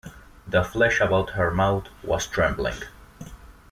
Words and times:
The 0.47 0.63
flesh 0.63 0.99
about 0.99 1.29
her 1.29 1.51
mouth 1.53 1.89
was 2.03 2.25
trembling. 2.25 2.77